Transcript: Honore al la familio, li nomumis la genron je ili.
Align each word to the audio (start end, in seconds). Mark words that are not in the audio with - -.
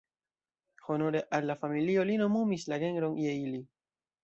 Honore 0.87 1.21
al 1.39 1.45
la 1.51 1.57
familio, 1.65 2.07
li 2.11 2.17
nomumis 2.23 2.67
la 2.75 2.83
genron 2.87 3.17
je 3.27 3.39
ili. 3.45 3.65